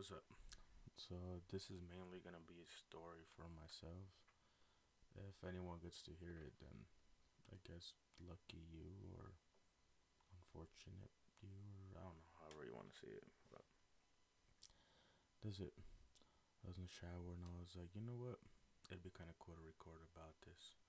What's 0.00 0.16
up? 0.16 0.32
So 0.96 1.44
this 1.52 1.68
is 1.68 1.84
mainly 1.84 2.24
gonna 2.24 2.40
be 2.48 2.56
a 2.64 2.72
story 2.72 3.20
for 3.36 3.52
myself. 3.52 4.08
If 5.12 5.36
anyone 5.44 5.76
gets 5.76 6.00
to 6.08 6.16
hear 6.16 6.40
it, 6.40 6.56
then 6.56 6.88
I 7.52 7.60
guess 7.68 8.00
lucky 8.16 8.64
you 8.64 8.96
or 9.12 9.36
unfortunate 10.32 11.12
you 11.44 11.52
or 11.52 12.00
I 12.00 12.08
don't 12.08 12.16
know, 12.16 12.32
however 12.40 12.64
you 12.64 12.72
want 12.72 12.88
to 12.88 12.96
see 12.96 13.12
it. 13.12 13.28
But 13.52 13.68
is 15.44 15.60
it. 15.60 15.76
I 16.64 16.72
was 16.72 16.80
in 16.80 16.88
the 16.88 16.96
shower 16.96 17.36
and 17.36 17.44
I 17.44 17.60
was 17.60 17.76
like, 17.76 17.92
you 17.92 18.00
know 18.00 18.16
what? 18.16 18.40
It'd 18.88 19.04
be 19.04 19.12
kind 19.12 19.28
of 19.28 19.36
cool 19.36 19.60
to 19.60 19.64
record 19.68 20.00
about 20.16 20.32
this 20.48 20.80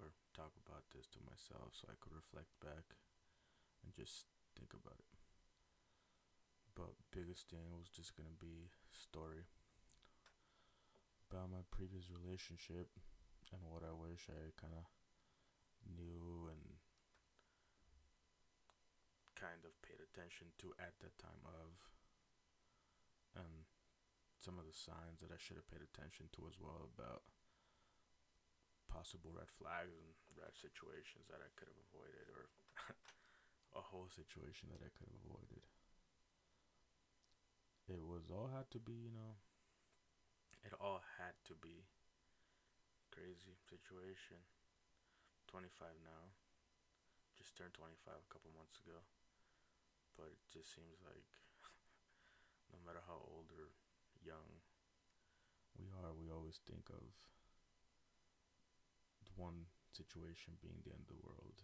or 0.00 0.16
talk 0.32 0.56
about 0.64 0.88
this 0.88 1.04
to 1.12 1.20
myself 1.28 1.76
so 1.76 1.92
I 1.92 2.00
could 2.00 2.16
reflect 2.16 2.48
back 2.64 2.96
and 3.84 3.92
just 3.92 4.32
think 4.56 4.72
about 4.72 5.04
it. 5.04 5.13
But 6.74 6.98
biggest 7.14 7.48
thing 7.50 7.70
was 7.70 7.88
just 7.88 8.18
gonna 8.18 8.34
be 8.34 8.70
story 8.90 9.46
about 11.30 11.50
my 11.50 11.62
previous 11.70 12.10
relationship 12.10 12.90
and 13.54 13.62
what 13.70 13.86
I 13.86 13.94
wish 13.94 14.26
I 14.26 14.50
kind 14.58 14.74
of 14.74 14.86
knew 15.86 16.50
and 16.50 16.82
kind 19.38 19.62
of 19.62 19.74
paid 19.82 20.02
attention 20.02 20.50
to 20.58 20.74
at 20.78 20.98
that 21.02 21.14
time 21.18 21.42
of 21.46 21.78
and 23.34 23.66
some 24.38 24.58
of 24.58 24.66
the 24.66 24.74
signs 24.74 25.22
that 25.22 25.34
I 25.34 25.38
should 25.38 25.58
have 25.58 25.70
paid 25.70 25.82
attention 25.82 26.30
to 26.38 26.46
as 26.46 26.58
well 26.58 26.90
about 26.90 27.26
possible 28.86 29.34
red 29.34 29.50
flags 29.50 29.94
and 29.94 30.14
red 30.38 30.54
situations 30.54 31.26
that 31.26 31.42
I 31.42 31.50
could 31.58 31.66
have 31.66 31.82
avoided 31.90 32.26
or 32.30 32.50
a 33.80 33.82
whole 33.82 34.06
situation 34.06 34.70
that 34.70 34.82
I 34.82 34.90
could 34.94 35.10
have 35.10 35.18
avoided. 35.26 35.66
It 37.88 38.00
was 38.00 38.32
all 38.32 38.48
had 38.48 38.70
to 38.72 38.80
be, 38.80 38.96
you 38.96 39.12
know, 39.12 39.36
it 40.64 40.72
all 40.80 41.04
had 41.20 41.36
to 41.52 41.54
be 41.60 41.84
crazy 43.12 43.54
situation. 43.68 44.40
25 45.52 45.86
now. 46.00 46.32
Just 47.36 47.54
turned 47.54 47.76
25 47.76 48.10
a 48.10 48.30
couple 48.32 48.50
months 48.56 48.80
ago. 48.80 49.04
But 50.16 50.32
it 50.32 50.40
just 50.48 50.72
seems 50.72 50.96
like 51.04 51.28
no 52.72 52.80
matter 52.82 53.04
how 53.04 53.20
old 53.20 53.52
or 53.52 53.68
young 54.24 54.64
we 55.76 55.90
are, 56.00 56.16
we 56.16 56.32
always 56.32 56.62
think 56.64 56.88
of 56.88 57.04
one 59.36 59.66
situation 59.92 60.56
being 60.62 60.78
the 60.82 60.94
end 60.94 61.04
of 61.04 61.10
the 61.10 61.22
world 61.26 61.62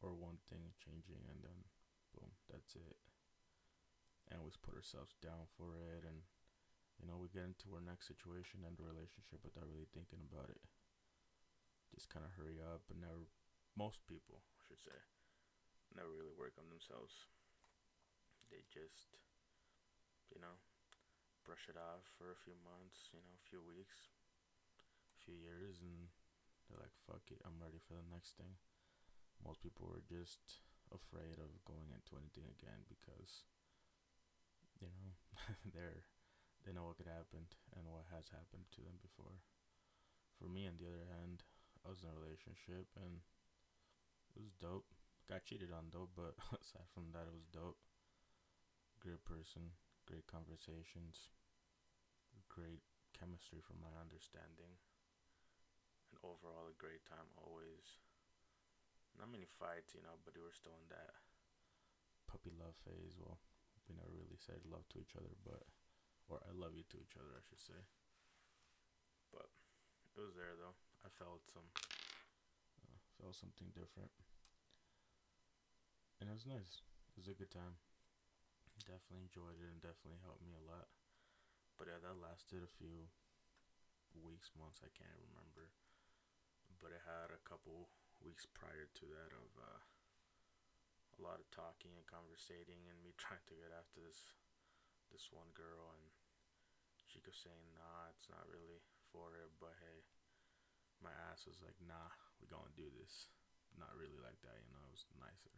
or 0.00 0.16
one 0.16 0.40
thing 0.48 0.72
changing 0.80 1.20
and 1.28 1.40
then 1.44 1.60
boom, 2.16 2.32
that's 2.48 2.74
it. 2.74 3.11
And 4.32 4.40
we 4.40 4.50
put 4.64 4.72
ourselves 4.72 5.12
down 5.20 5.52
for 5.52 5.76
it 5.76 6.08
and 6.08 6.24
you 7.02 7.10
know, 7.10 7.18
we 7.18 7.34
get 7.34 7.42
into 7.42 7.74
our 7.74 7.82
next 7.82 8.06
situation 8.06 8.62
and 8.62 8.78
the 8.78 8.86
relationship 8.86 9.42
without 9.42 9.66
really 9.66 9.90
thinking 9.90 10.22
about 10.22 10.54
it. 10.54 10.62
Just 11.90 12.06
kind 12.06 12.22
of 12.22 12.38
hurry 12.38 12.62
up 12.62 12.86
and 12.88 13.02
never, 13.02 13.26
most 13.74 14.06
people, 14.06 14.46
I 14.54 14.62
should 14.62 14.78
say, 14.78 14.96
never 15.98 16.14
really 16.14 16.32
work 16.32 16.54
on 16.56 16.70
themselves. 16.70 17.26
They 18.48 18.62
just, 18.70 19.18
you 20.30 20.38
know, 20.38 20.62
brush 21.42 21.66
it 21.66 21.74
off 21.74 22.06
for 22.14 22.30
a 22.30 22.38
few 22.38 22.54
months, 22.62 23.10
you 23.10 23.18
know, 23.18 23.34
a 23.34 23.46
few 23.50 23.58
weeks, 23.58 24.14
a 25.10 25.18
few 25.26 25.34
years, 25.34 25.82
and 25.82 26.06
they're 26.70 26.80
like, 26.80 26.94
fuck 27.02 27.26
it, 27.34 27.42
I'm 27.42 27.58
ready 27.58 27.82
for 27.82 27.98
the 27.98 28.06
next 28.08 28.38
thing. 28.38 28.62
Most 29.42 29.58
people 29.58 29.90
are 29.90 30.06
just 30.06 30.62
afraid 30.94 31.42
of 31.42 31.66
going 31.66 31.90
into 31.90 32.14
anything 32.14 32.46
again 32.46 32.86
because, 32.86 33.42
you 34.82 34.90
know, 34.90 35.14
they're 35.74 36.02
they 36.66 36.70
know 36.70 36.86
what 36.86 36.98
could 36.98 37.10
happen 37.10 37.50
and 37.74 37.90
what 37.90 38.06
has 38.14 38.30
happened 38.30 38.70
to 38.70 38.82
them 38.86 38.98
before. 39.02 39.42
For 40.38 40.46
me, 40.46 40.66
on 40.70 40.78
the 40.78 40.86
other 40.86 41.06
hand, 41.10 41.42
I 41.82 41.90
was 41.90 42.02
in 42.02 42.10
a 42.10 42.14
relationship 42.14 42.86
and 42.94 43.22
it 44.34 44.42
was 44.42 44.54
dope. 44.58 44.86
Got 45.26 45.46
cheated 45.46 45.74
on 45.74 45.90
though, 45.90 46.10
but 46.14 46.38
aside 46.62 46.90
from 46.94 47.10
that, 47.14 47.26
it 47.26 47.34
was 47.34 47.50
dope. 47.50 47.78
Great 49.02 49.22
person, 49.26 49.74
great 50.06 50.26
conversations, 50.30 51.34
great 52.46 52.86
chemistry 53.10 53.58
from 53.58 53.82
my 53.82 53.90
understanding, 53.98 54.78
and 56.10 56.16
overall 56.22 56.70
a 56.70 56.78
great 56.78 57.02
time 57.02 57.26
always. 57.34 57.98
Not 59.18 59.34
many 59.34 59.50
fights, 59.58 59.92
you 59.94 60.02
know, 60.06 60.22
but 60.22 60.38
we 60.38 60.46
were 60.46 60.54
still 60.54 60.78
in 60.78 60.86
that 60.94 61.18
puppy 62.30 62.54
love 62.54 62.78
phase. 62.86 63.18
Well, 63.18 63.42
we 63.88 63.94
never 63.96 64.12
really 64.12 64.38
said 64.38 64.62
love 64.66 64.86
to 64.92 65.00
each 65.00 65.14
other, 65.18 65.34
but 65.42 65.62
or 66.30 66.40
I 66.46 66.54
love 66.54 66.74
you 66.78 66.86
to 66.90 66.98
each 67.02 67.18
other, 67.18 67.34
I 67.34 67.42
should 67.44 67.60
say. 67.60 67.80
But 69.34 69.48
it 70.14 70.20
was 70.22 70.34
there 70.38 70.54
though. 70.56 70.76
I 71.02 71.10
felt 71.18 71.42
some, 71.50 71.66
uh, 72.78 72.98
felt 73.18 73.34
something 73.34 73.74
different, 73.74 74.14
and 76.20 76.30
it 76.30 76.36
was 76.36 76.46
nice. 76.46 76.84
It 77.12 77.26
was 77.26 77.28
a 77.28 77.36
good 77.36 77.50
time. 77.50 77.82
Definitely 78.86 79.28
enjoyed 79.28 79.58
it, 79.60 79.68
and 79.68 79.82
definitely 79.82 80.22
helped 80.22 80.42
me 80.42 80.54
a 80.54 80.62
lot. 80.62 80.90
But 81.76 81.90
yeah, 81.90 82.00
that 82.02 82.18
lasted 82.22 82.62
a 82.62 82.76
few 82.78 83.10
weeks, 84.16 84.52
months. 84.56 84.80
I 84.84 84.90
can't 84.92 85.18
remember. 85.32 85.72
But 86.80 86.94
it 86.94 87.02
had 87.06 87.30
a 87.30 87.42
couple 87.46 87.90
weeks 88.22 88.46
prior 88.46 88.86
to 88.86 89.04
that 89.06 89.30
of 89.34 89.48
uh, 89.58 89.80
a 91.22 91.26
lot 91.30 91.38
of 91.38 91.46
talking 91.54 91.94
and 91.94 92.02
conversating, 92.10 92.82
and 92.90 92.98
me 92.98 93.14
trying 93.22 93.46
to 93.46 93.54
get 93.54 93.70
after 93.70 94.02
this 94.02 94.34
this 95.14 95.30
one 95.30 95.54
girl, 95.54 95.94
and 95.94 96.10
she 97.06 97.22
kept 97.22 97.38
saying, 97.38 97.62
"Nah, 97.78 98.10
it's 98.10 98.26
not 98.26 98.42
really 98.50 98.82
for 99.14 99.38
it." 99.38 99.54
But 99.62 99.78
hey, 99.78 100.02
my 100.98 101.14
ass 101.30 101.46
was 101.46 101.62
like, 101.62 101.78
"Nah, 101.78 102.10
we 102.42 102.50
gonna 102.50 102.74
do 102.74 102.90
this." 102.90 103.30
Not 103.78 103.94
really 103.94 104.18
like 104.18 104.42
that, 104.42 104.58
you 104.58 104.68
know. 104.74 104.82
It 104.90 104.98
was 104.98 105.06
nicer, 105.22 105.54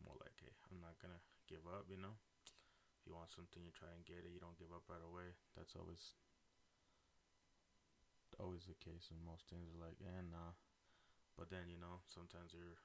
more 0.00 0.16
like, 0.16 0.34
"Hey, 0.40 0.56
I'm 0.72 0.80
not 0.80 0.96
gonna 0.96 1.20
give 1.44 1.68
up," 1.68 1.92
you 1.92 2.00
know. 2.00 2.16
If 2.96 3.04
you 3.04 3.12
want 3.12 3.36
something, 3.36 3.60
you 3.60 3.72
try 3.76 3.92
and 3.92 4.04
get 4.08 4.24
it. 4.24 4.32
You 4.32 4.40
don't 4.40 4.56
give 4.56 4.72
up 4.72 4.88
right 4.88 5.04
away. 5.04 5.36
That's 5.56 5.76
always 5.76 6.16
always 8.40 8.64
the 8.64 8.78
case 8.80 9.12
in 9.12 9.20
most 9.20 9.52
things. 9.52 9.76
Like, 9.76 10.00
eh, 10.00 10.24
nah. 10.24 10.56
But 11.36 11.52
then, 11.52 11.68
you 11.68 11.76
know, 11.76 12.00
sometimes 12.08 12.56
you're 12.56 12.80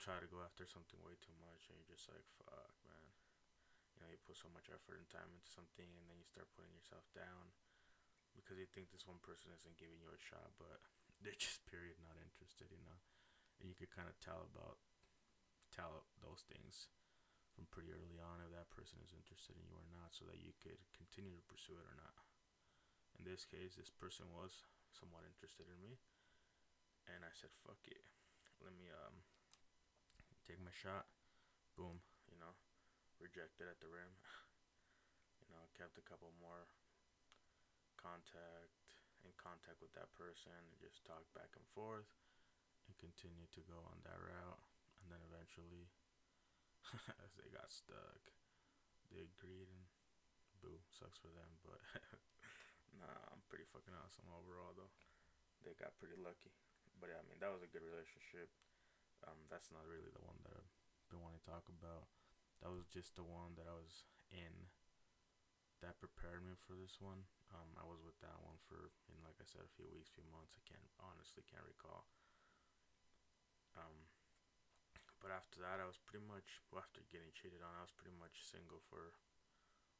try 0.00 0.20
to 0.20 0.28
go 0.30 0.44
after 0.44 0.68
something 0.68 1.00
way 1.02 1.16
too 1.18 1.34
much, 1.40 1.68
and 1.68 1.76
you're 1.80 1.92
just 1.94 2.08
like, 2.08 2.24
"Fuck, 2.40 2.74
man." 2.86 3.16
you 3.96 4.04
know 4.04 4.12
you 4.12 4.20
put 4.28 4.36
so 4.36 4.52
much 4.52 4.68
effort 4.68 5.00
and 5.00 5.08
time 5.08 5.32
into 5.32 5.48
something 5.48 5.88
and 5.96 6.04
then 6.04 6.20
you 6.20 6.28
start 6.28 6.52
putting 6.52 6.70
yourself 6.76 7.08
down 7.16 7.56
because 8.36 8.60
you 8.60 8.68
think 8.68 8.92
this 8.92 9.08
one 9.08 9.18
person 9.24 9.48
isn't 9.56 9.80
giving 9.80 9.96
you 9.96 10.12
a 10.12 10.20
shot 10.20 10.52
but 10.60 10.84
they're 11.24 11.40
just 11.40 11.64
period 11.64 11.96
not 12.04 12.20
interested 12.20 12.68
you 12.68 12.84
know? 12.84 13.00
And 13.56 13.72
you 13.72 13.76
could 13.76 13.88
kind 13.88 14.06
of 14.06 14.20
tell 14.20 14.44
about 14.44 14.76
tell 15.72 16.04
those 16.20 16.44
things 16.44 16.92
from 17.56 17.64
pretty 17.72 17.88
early 17.88 18.20
on 18.20 18.44
if 18.44 18.52
that 18.52 18.68
person 18.68 19.00
is 19.00 19.16
interested 19.16 19.56
in 19.56 19.64
you 19.64 19.80
or 19.80 19.88
not 19.88 20.12
so 20.12 20.28
that 20.28 20.44
you 20.44 20.52
could 20.60 20.76
continue 20.92 21.32
to 21.32 21.48
pursue 21.48 21.80
it 21.80 21.88
or 21.88 21.96
not. 21.96 22.20
In 23.16 23.24
this 23.24 23.48
case 23.48 23.80
this 23.80 23.88
person 23.88 24.28
was 24.28 24.68
somewhat 24.92 25.24
interested 25.24 25.64
in 25.72 25.80
me 25.80 25.96
and 27.08 27.24
i 27.24 27.32
said 27.32 27.56
fuck 27.64 27.80
it. 27.88 28.04
Let 28.60 28.76
me 28.76 28.92
um 28.92 29.24
take 30.46 30.62
my 30.62 30.72
shot 30.72 31.10
boom 31.74 31.98
you 32.30 32.38
know 32.38 32.54
rejected 33.20 33.68
at 33.68 33.80
the 33.80 33.88
rim. 33.88 34.12
you 35.40 35.48
know, 35.52 35.62
kept 35.76 35.96
a 36.00 36.04
couple 36.04 36.32
more 36.40 36.68
contact 37.96 38.76
in 39.24 39.32
contact 39.40 39.82
with 39.82 39.90
that 39.96 40.12
person 40.14 40.52
and 40.52 40.78
just 40.78 41.02
talked 41.02 41.32
back 41.34 41.50
and 41.56 41.66
forth 41.74 42.06
and 42.86 42.94
continued 43.02 43.50
to 43.50 43.64
go 43.66 43.78
on 43.90 43.98
that 44.06 44.20
route. 44.20 44.62
And 45.02 45.10
then 45.10 45.22
eventually, 45.26 45.90
as 47.24 47.32
they 47.34 47.48
got 47.50 47.72
stuck, 47.72 48.22
they 49.10 49.26
agreed 49.26 49.66
and 49.70 49.84
boo, 50.62 50.78
sucks 50.92 51.18
for 51.18 51.32
them. 51.32 51.50
But 51.64 51.82
nah, 53.00 53.18
I'm 53.32 53.42
pretty 53.50 53.66
fucking 53.72 53.96
awesome 53.96 54.28
overall 54.30 54.76
though. 54.76 54.92
They 55.64 55.74
got 55.78 55.96
pretty 55.98 56.18
lucky. 56.20 56.54
But 57.02 57.10
yeah, 57.10 57.20
I 57.20 57.26
mean, 57.26 57.42
that 57.42 57.50
was 57.52 57.64
a 57.66 57.70
good 57.70 57.84
relationship. 57.84 58.48
Um, 59.24 59.48
that's 59.48 59.72
not 59.72 59.88
really 59.88 60.12
the 60.12 60.24
one 60.26 60.36
that 60.44 60.52
I've 60.52 60.72
been 61.08 61.24
wanting 61.24 61.40
to 61.40 61.48
talk 61.48 61.64
about 61.72 62.10
that 62.60 62.72
was 62.72 62.88
just 62.88 63.16
the 63.16 63.26
one 63.26 63.56
that 63.60 63.68
I 63.68 63.76
was 63.76 64.04
in 64.32 64.72
that 65.84 66.00
prepared 66.00 66.40
me 66.40 66.56
for 66.56 66.72
this 66.72 66.96
one. 67.00 67.28
Um, 67.52 67.76
I 67.76 67.84
was 67.84 68.00
with 68.00 68.16
that 68.24 68.40
one 68.40 68.56
for, 68.64 68.90
in 69.12 69.20
like 69.22 69.36
I 69.38 69.46
said, 69.46 69.62
a 69.62 69.76
few 69.76 69.86
weeks, 69.92 70.08
few 70.08 70.26
months. 70.32 70.56
I 70.56 70.64
can't 70.64 70.88
honestly 70.98 71.44
can't 71.44 71.68
recall. 71.68 72.08
Um, 73.76 74.08
but 75.20 75.30
after 75.30 75.60
that, 75.60 75.78
I 75.78 75.86
was 75.86 76.00
pretty 76.00 76.24
much 76.24 76.64
well, 76.72 76.80
after 76.80 77.04
getting 77.12 77.28
cheated 77.36 77.60
on. 77.60 77.76
I 77.76 77.84
was 77.84 77.92
pretty 77.92 78.16
much 78.16 78.40
single 78.48 78.80
for, 78.88 79.12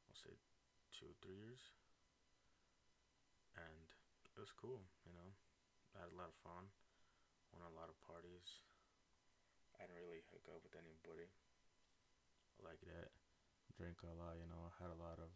I'll 0.09 0.17
say, 0.17 0.33
two 0.89 1.13
three 1.21 1.37
years, 1.37 1.61
and 3.53 3.85
it 4.33 4.41
was 4.41 4.53
cool. 4.57 4.81
You 5.05 5.13
know, 5.13 5.29
I 5.93 6.05
had 6.05 6.13
a 6.13 6.17
lot 6.17 6.33
of 6.33 6.37
fun, 6.41 6.73
went 7.53 7.61
on 7.61 7.69
a 7.69 7.77
lot 7.77 7.93
of 7.93 7.97
parties. 8.01 8.65
I 9.77 9.85
didn't 9.85 10.01
really 10.01 10.25
hook 10.33 10.45
up 10.49 10.65
with 10.65 10.73
anybody 10.73 11.29
like 12.61 12.81
that. 12.89 13.13
drink 13.77 14.01
a 14.01 14.09
lot. 14.09 14.41
You 14.41 14.49
know, 14.49 14.65
I 14.65 14.73
had 14.81 14.89
a 14.89 14.97
lot 14.97 15.21
of 15.21 15.29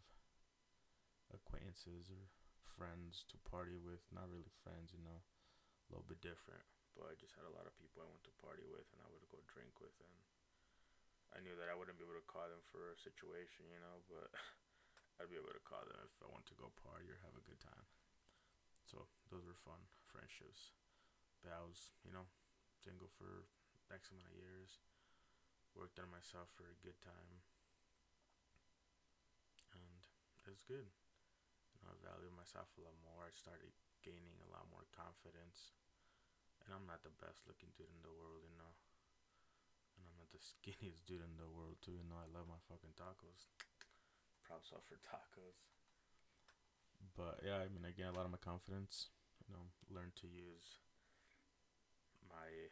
acquaintances 1.30 2.10
or 2.10 2.26
friends 2.66 3.22
to 3.30 3.38
party 3.46 3.78
with. 3.78 4.02
Not 4.10 4.26
really 4.26 4.50
friends, 4.66 4.90
you 4.90 5.02
know, 5.02 5.22
a 5.22 5.86
little 5.94 6.08
bit 6.10 6.18
different. 6.18 6.66
But 6.98 7.08
I 7.08 7.14
just 7.16 7.38
had 7.38 7.46
a 7.46 7.54
lot 7.54 7.70
of 7.70 7.78
people 7.78 8.02
I 8.02 8.10
went 8.10 8.26
to 8.26 8.42
party 8.42 8.66
with 8.66 8.84
and 8.92 9.00
I 9.00 9.08
would 9.08 9.24
go 9.30 9.40
drink 9.46 9.78
with. 9.78 9.94
And 10.02 10.16
I 11.32 11.40
knew 11.40 11.54
that 11.56 11.70
I 11.70 11.76
wouldn't 11.78 11.96
be 11.96 12.04
able 12.04 12.18
to 12.18 12.28
call 12.28 12.50
them 12.50 12.60
for 12.68 12.92
a 12.92 12.98
situation, 12.98 13.70
you 13.70 13.80
know, 13.80 14.04
but 14.10 14.28
I'd 15.22 15.30
be 15.30 15.38
able 15.38 15.54
to 15.54 15.64
call 15.64 15.86
them 15.86 16.02
if 16.02 16.18
I 16.20 16.28
want 16.28 16.44
to 16.50 16.58
go 16.58 16.74
party 16.82 17.08
or 17.08 17.22
have 17.22 17.38
a 17.38 17.46
good 17.46 17.62
time. 17.62 17.86
So 18.84 19.08
those 19.32 19.46
were 19.46 19.56
fun 19.64 19.80
friendships. 20.10 20.74
But 21.40 21.56
I 21.56 21.62
was, 21.64 21.94
you 22.04 22.12
know, 22.12 22.28
single 22.82 23.08
for 23.16 23.48
X 23.90 24.12
amount 24.12 24.30
of 24.30 24.38
years. 24.38 24.78
Worked 25.72 25.98
on 25.98 26.12
myself 26.12 26.52
for 26.52 26.68
a 26.68 26.82
good 26.84 27.00
time. 27.00 27.40
And 29.72 30.04
it 30.44 30.52
was 30.52 30.62
good. 30.68 30.84
You 30.84 31.78
know, 31.80 31.96
I 31.96 31.96
valued 32.04 32.36
myself 32.36 32.68
a 32.76 32.84
lot 32.84 32.98
more. 33.00 33.24
I 33.24 33.32
started 33.32 33.72
gaining 34.04 34.36
a 34.44 34.52
lot 34.52 34.68
more 34.68 34.84
confidence. 34.92 35.72
And 36.62 36.76
I'm 36.76 36.86
not 36.86 37.02
the 37.02 37.14
best 37.18 37.42
looking 37.48 37.72
dude 37.74 37.90
in 37.90 38.04
the 38.04 38.12
world, 38.12 38.44
you 38.44 38.54
know. 38.54 38.76
And 39.96 40.06
I'm 40.06 40.18
not 40.20 40.30
the 40.30 40.44
skinniest 40.52 41.08
dude 41.08 41.24
in 41.24 41.40
the 41.40 41.50
world 41.50 41.80
too, 41.80 41.96
you 41.96 42.06
know. 42.06 42.20
I 42.20 42.28
love 42.30 42.46
my 42.46 42.60
fucking 42.68 42.94
tacos. 42.94 43.50
Props 44.44 44.70
off 44.70 44.86
for 44.86 45.00
tacos. 45.00 45.58
But 47.16 47.42
yeah, 47.42 47.58
I 47.58 47.68
mean 47.72 47.82
I 47.82 47.90
gained 47.96 48.14
a 48.14 48.18
lot 48.18 48.28
of 48.28 48.34
my 48.34 48.42
confidence. 48.42 49.10
You 49.48 49.58
know, 49.58 49.66
learned 49.90 50.14
to 50.22 50.30
use 50.30 50.78
my 52.30 52.70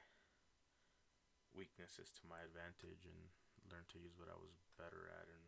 weaknesses 1.61 2.09
to 2.17 2.25
my 2.25 2.41
advantage 2.41 3.05
and 3.05 3.29
learn 3.69 3.85
to 3.93 4.01
use 4.01 4.17
what 4.17 4.33
I 4.33 4.39
was 4.41 4.57
better 4.81 5.13
at 5.13 5.29
and 5.29 5.45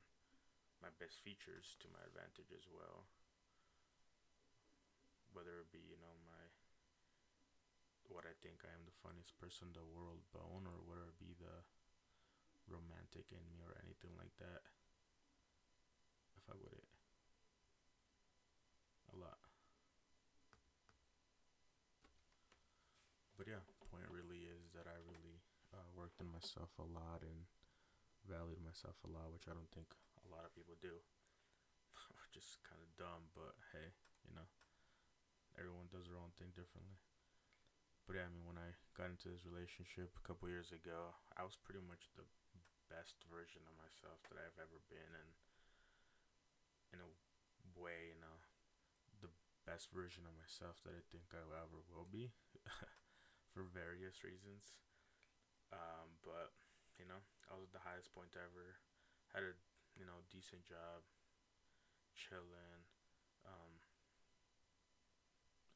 my 0.85 0.93
best 1.01 1.25
features 1.25 1.73
to 1.81 1.89
my 1.89 2.05
advantage 2.05 2.53
as 2.53 2.69
well. 2.69 3.09
Whether 5.33 5.65
it 5.65 5.73
be, 5.73 5.81
you 5.81 5.97
know, 5.97 6.13
my 6.29 6.45
what 8.13 8.29
I 8.29 8.37
think 8.45 8.61
I 8.61 8.77
am 8.77 8.85
the 8.85 9.01
funniest 9.01 9.33
person 9.41 9.73
in 9.73 9.79
the 9.79 9.89
world 9.89 10.21
bone 10.37 10.69
or 10.69 10.85
whether 10.85 11.09
it 11.09 11.17
be 11.17 11.33
the 11.41 11.65
romantic 12.69 13.33
in 13.33 13.41
me 13.49 13.65
or 13.65 13.73
anything 13.81 14.13
like 14.21 14.37
that. 14.37 14.69
If 16.37 16.45
I 16.53 16.61
would 16.61 16.77
it. 16.77 16.89
A 19.13 19.17
lot. 19.17 19.41
But 23.41 23.49
yeah, 23.49 23.65
point 23.89 24.09
really 24.13 24.45
is 24.49 24.73
that 24.77 24.85
I 24.85 24.97
really 25.09 25.41
on 26.23 26.31
myself 26.31 26.71
a 26.79 26.87
lot 26.87 27.27
and 27.27 27.51
valued 28.31 28.63
myself 28.63 28.95
a 29.03 29.11
lot, 29.11 29.35
which 29.35 29.51
I 29.51 29.59
don't 29.59 29.71
think 29.75 29.91
a 30.23 30.31
lot 30.31 30.47
of 30.47 30.55
people 30.55 30.79
do. 30.79 31.03
Just 32.31 32.63
kind 32.65 32.81
of 32.81 32.89
dumb, 32.97 33.29
but 33.37 33.59
hey, 33.75 33.93
you 34.25 34.33
know, 34.33 34.47
everyone 35.59 35.91
does 35.93 36.09
their 36.09 36.17
own 36.17 36.33
thing 36.41 36.55
differently. 36.55 36.97
But 38.09 38.17
yeah, 38.17 38.25
I 38.25 38.33
mean, 38.33 38.49
when 38.49 38.57
I 38.57 38.73
got 38.97 39.13
into 39.13 39.29
this 39.29 39.45
relationship 39.45 40.15
a 40.17 40.25
couple 40.25 40.49
years 40.49 40.73
ago, 40.73 41.13
I 41.37 41.45
was 41.45 41.61
pretty 41.61 41.85
much 41.85 42.09
the 42.17 42.25
best 42.89 43.21
version 43.29 43.61
of 43.69 43.75
myself 43.77 44.23
that 44.31 44.41
I've 44.41 44.59
ever 44.63 44.81
been, 44.89 45.13
and 45.13 45.31
in 46.97 46.99
a 47.05 47.11
way, 47.77 48.17
you 48.17 48.19
know, 48.25 48.37
the 49.21 49.33
best 49.69 49.93
version 49.93 50.25
of 50.25 50.35
myself 50.41 50.81
that 50.89 50.97
I 50.97 51.05
think 51.13 51.31
I 51.37 51.45
ever 51.45 51.85
will 51.93 52.09
be, 52.09 52.33
for 53.53 53.69
various 53.69 54.25
reasons. 54.25 54.73
Um, 55.73 56.09
but 56.23 56.53
you 57.01 57.09
know, 57.09 57.21
I 57.51 57.57
was 57.57 57.73
at 57.73 57.75
the 57.81 57.85
highest 57.89 58.13
point 58.13 58.37
ever. 58.37 58.79
Had 59.33 59.49
a 59.49 59.55
you 59.97 60.05
know 60.05 60.21
decent 60.29 60.63
job, 60.69 61.01
chilling, 62.15 62.85
um, 63.49 63.73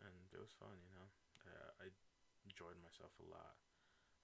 and 0.04 0.16
it 0.32 0.40
was 0.40 0.52
fun. 0.60 0.76
You 0.76 0.94
know, 0.96 1.08
uh, 1.48 1.70
I 1.80 1.88
enjoyed 2.44 2.76
myself 2.84 3.12
a 3.20 3.26
lot. 3.28 3.56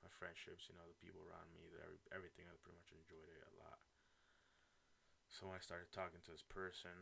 My 0.04 0.10
friendships, 0.18 0.66
you 0.66 0.74
know, 0.74 0.84
the 0.84 0.98
people 0.98 1.22
around 1.22 1.48
me, 1.54 1.62
every, 1.78 1.98
everything. 2.10 2.44
I 2.50 2.58
pretty 2.60 2.76
much 2.82 2.90
enjoyed 2.90 3.30
it 3.30 3.46
a 3.46 3.54
lot. 3.62 3.78
So 5.30 5.48
when 5.48 5.56
I 5.56 5.62
started 5.64 5.88
talking 5.94 6.20
to 6.26 6.30
this 6.34 6.44
person, 6.44 6.92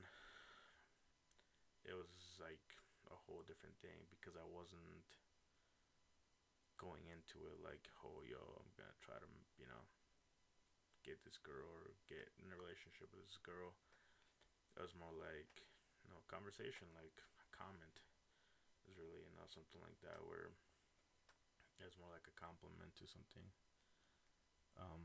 it 1.84 1.96
was 1.96 2.12
like 2.38 2.62
a 3.11 3.16
whole 3.26 3.43
different 3.43 3.75
thing 3.82 4.06
because 4.12 4.37
I 4.37 4.46
wasn't 4.46 5.02
going 6.81 7.05
into 7.12 7.44
it 7.44 7.61
like, 7.61 7.93
oh, 8.00 8.25
yo, 8.25 8.41
I'm 8.41 8.73
gonna 8.73 8.97
try 9.05 9.21
to, 9.21 9.29
you 9.61 9.69
know, 9.69 9.85
get 11.05 11.21
this 11.21 11.37
girl 11.37 11.69
or 11.85 11.93
get 12.09 12.32
in 12.41 12.49
a 12.49 12.56
relationship 12.56 13.12
with 13.12 13.21
this 13.21 13.37
girl. 13.44 13.77
It 14.81 14.81
was 14.81 14.97
more 14.97 15.12
like, 15.12 15.53
you 16.00 16.09
know, 16.09 16.25
conversation, 16.32 16.88
like 16.97 17.12
a 17.44 17.47
comment. 17.53 18.00
It 18.00 18.97
was 18.97 18.97
really, 18.97 19.29
you 19.29 19.37
know, 19.37 19.44
something 19.53 19.77
like 19.85 20.00
that 20.00 20.25
where 20.25 20.56
it 21.77 21.85
was 21.85 22.00
more 22.00 22.09
like 22.09 22.25
a 22.25 22.41
compliment 22.41 22.97
to 22.97 23.05
something. 23.05 23.44
Um, 24.81 25.05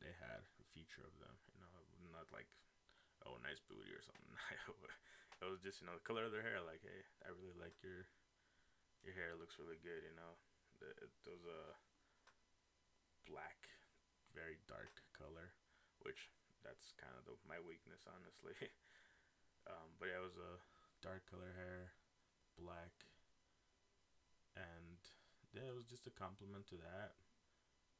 they 0.00 0.16
had 0.16 0.40
a 0.40 0.66
feature 0.72 1.04
of 1.04 1.12
them, 1.20 1.36
you 1.52 1.60
know, 1.60 1.68
not 2.16 2.32
like, 2.32 2.48
oh, 3.28 3.36
nice 3.44 3.60
booty 3.60 3.92
or 3.92 4.00
something. 4.00 4.32
it 5.44 5.48
was 5.48 5.60
just, 5.60 5.84
you 5.84 5.86
know, 5.88 6.00
the 6.00 6.08
color 6.08 6.24
of 6.24 6.32
their 6.32 6.44
hair. 6.44 6.64
Like, 6.64 6.80
hey, 6.80 7.04
I 7.28 7.36
really 7.36 7.56
like 7.60 7.76
your, 7.84 8.08
your 9.04 9.12
hair 9.12 9.36
looks 9.36 9.60
really 9.60 9.76
good, 9.84 10.00
you 10.00 10.16
know 10.16 10.40
it, 10.82 11.12
was 11.28 11.44
a 11.46 11.62
black, 13.28 13.70
very 14.32 14.58
dark 14.66 15.04
color, 15.14 15.54
which 16.02 16.32
that's 16.64 16.92
kind 16.96 17.14
of 17.16 17.24
the, 17.28 17.34
my 17.44 17.60
weakness, 17.60 18.04
honestly. 18.08 18.56
um, 19.70 19.96
but 20.00 20.12
yeah, 20.12 20.20
it 20.20 20.26
was 20.26 20.40
a 20.40 20.60
dark 21.00 21.24
color 21.28 21.52
hair, 21.56 21.96
black, 22.56 22.92
and 24.56 25.00
yeah, 25.52 25.68
it 25.70 25.76
was 25.76 25.88
just 25.88 26.06
a 26.08 26.14
compliment 26.14 26.68
to 26.70 26.78
that. 26.80 27.16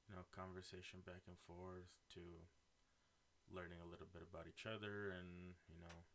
You 0.09 0.19
know, 0.19 0.27
conversation 0.35 1.07
back 1.07 1.31
and 1.31 1.39
forth 1.47 2.03
to 2.19 2.23
learning 3.51 3.83
a 3.83 3.91
little 3.91 4.07
bit 4.11 4.23
about 4.23 4.47
each 4.47 4.63
other 4.63 5.11
and 5.11 5.59
you 5.67 5.79
know 5.83 6.07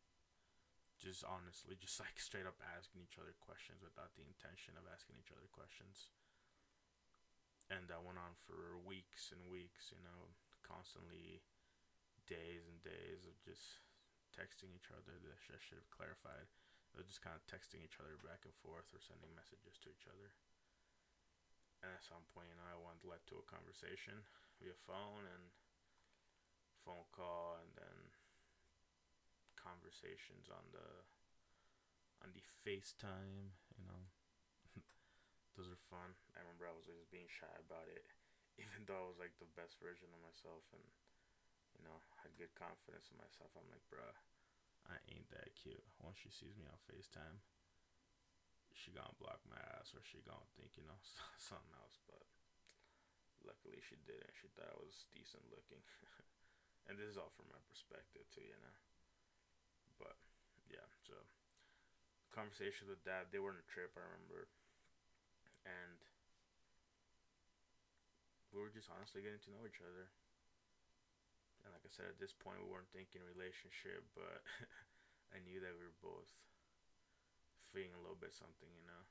just 0.95 1.27
honestly 1.27 1.75
just 1.83 1.99
like 1.99 2.15
straight 2.15 2.47
up 2.47 2.59
asking 2.63 3.03
each 3.03 3.19
other 3.19 3.35
questions 3.43 3.83
without 3.83 4.15
the 4.15 4.23
intention 4.23 4.79
of 4.79 4.87
asking 4.87 5.19
each 5.19 5.35
other 5.35 5.51
questions 5.51 6.11
and 7.69 7.89
that 7.89 8.05
went 8.05 8.21
on 8.21 8.37
for 8.45 8.77
weeks 8.85 9.33
and 9.33 9.41
weeks 9.49 9.89
you 9.89 10.01
know 10.05 10.29
constantly 10.61 11.41
days 12.25 12.65
and 12.65 12.81
days 12.81 13.25
of 13.29 13.37
just 13.45 13.81
texting 14.33 14.73
each 14.73 14.89
other. 14.89 15.13
That 15.17 15.37
I 15.53 15.61
should 15.61 15.81
have 15.81 15.93
clarified. 15.93 16.49
They 16.93 17.03
just 17.03 17.25
kind 17.25 17.35
of 17.35 17.43
texting 17.43 17.83
each 17.83 17.99
other 17.99 18.15
back 18.23 18.47
and 18.47 18.55
forth 18.63 18.87
or 18.95 19.03
sending 19.03 19.35
messages 19.35 19.75
to 19.83 19.91
each 19.91 20.07
other. 20.07 20.31
And 21.83 21.91
at 21.91 22.07
some 22.07 22.25
point 22.33 22.49
you 22.49 22.57
know 22.57 22.69
I 22.69 22.79
wanted 22.79 23.05
led 23.05 23.23
to 23.29 23.41
a 23.41 23.51
conversation 23.51 24.25
via 24.57 24.73
phone 24.87 25.27
and 25.27 25.51
phone 26.85 27.05
call 27.11 27.59
and 27.61 27.73
then 27.75 27.97
conversations 29.57 30.47
on 30.53 30.69
the 30.69 31.05
on 32.23 32.31
the 32.31 32.45
FaceTime, 32.63 33.57
you 33.75 33.85
know, 33.85 34.09
those 35.55 35.71
are 35.71 35.87
fun. 35.87 36.11
I 36.35 36.43
remember 36.43 36.67
I 36.67 36.75
was 36.75 36.91
always 36.91 37.07
being 37.07 37.31
shy 37.31 37.51
about 37.63 37.87
it, 37.87 38.03
even 38.61 38.83
though 38.83 39.07
I 39.07 39.09
was 39.09 39.19
like 39.19 39.35
the 39.39 39.49
best 39.55 39.79
version 39.79 40.11
of 40.11 40.19
myself 40.19 40.63
and 40.75 40.83
you 41.75 41.81
know 41.87 41.95
had 42.19 42.35
good 42.35 42.51
confidence 42.59 43.07
in 43.11 43.15
myself. 43.19 43.51
I'm 43.55 43.67
like, 43.71 43.83
bruh, 43.87 44.15
I 44.91 44.99
ain't 45.11 45.31
that 45.31 45.55
cute. 45.55 45.83
Once 46.03 46.19
she 46.19 46.31
sees 46.31 46.59
me 46.59 46.67
on 46.67 46.79
Facetime, 46.87 47.39
she 48.75 48.91
gonna 48.91 49.15
block 49.15 49.39
my 49.47 49.59
ass 49.79 49.95
or 49.95 50.03
she 50.03 50.19
gonna 50.27 50.47
think 50.59 50.75
you 50.75 50.83
know 50.83 50.99
something 51.39 51.75
else. 51.79 51.95
But 52.03 52.23
luckily 53.47 53.79
she 53.79 53.95
didn't. 54.03 54.35
She 54.35 54.51
thought 54.53 54.75
I 54.75 54.79
was 54.83 55.07
decent 55.15 55.47
looking, 55.47 55.81
and 56.91 56.99
this 56.99 57.07
is 57.07 57.17
all 57.19 57.31
from 57.39 57.47
my 57.47 57.61
perspective 57.71 58.27
too, 58.35 58.43
you 58.43 58.59
know. 58.59 58.77
But 60.03 60.19
yeah, 60.67 60.83
so 61.07 61.15
conversations 62.35 62.91
with 62.91 62.99
dad, 63.07 63.31
they 63.31 63.39
were 63.39 63.55
in 63.55 63.63
a 63.63 63.71
trip. 63.71 63.95
I 63.95 64.03
remember 64.03 64.51
and 65.65 65.99
we 68.53 68.63
were 68.63 68.71
just 68.71 68.87
honestly 68.87 69.19
getting 69.19 69.41
to 69.43 69.51
know 69.51 69.67
each 69.67 69.83
other. 69.83 70.07
And 71.65 71.73
like 71.73 71.83
I 71.83 71.91
said, 71.91 72.07
at 72.07 72.21
this 72.21 72.31
point, 72.31 72.61
we 72.61 72.69
weren't 72.69 72.93
thinking 72.93 73.25
relationship, 73.25 74.05
but 74.13 74.45
I 75.35 75.41
knew 75.41 75.57
that 75.59 75.73
we 75.75 75.83
were 75.83 75.99
both 76.05 76.29
feeling 77.73 77.91
a 77.97 78.01
little 78.05 78.15
bit 78.15 78.37
something, 78.37 78.69
you 78.71 78.85
know. 78.87 79.03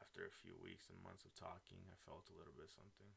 After 0.00 0.24
a 0.24 0.40
few 0.40 0.56
weeks 0.58 0.88
and 0.88 0.98
months 1.04 1.22
of 1.28 1.36
talking, 1.36 1.78
I 1.86 1.96
felt 2.02 2.26
a 2.32 2.38
little 2.38 2.54
bit 2.56 2.72
something. 2.72 3.12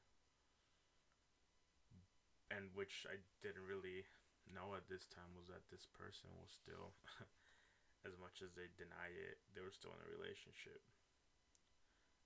And 2.51 2.67
which 2.75 3.07
I 3.07 3.15
didn't 3.39 3.63
really 3.63 4.03
know 4.51 4.75
at 4.75 4.91
this 4.91 5.07
time 5.07 5.31
was 5.39 5.47
that 5.47 5.63
this 5.71 5.87
person 5.95 6.27
was 6.35 6.51
still, 6.51 6.91
as 8.07 8.13
much 8.19 8.43
as 8.43 8.51
they 8.53 8.67
denied 8.75 9.15
it, 9.15 9.39
they 9.55 9.63
were 9.63 9.71
still 9.71 9.95
in 9.95 10.03
a 10.03 10.09
relationship. 10.13 10.83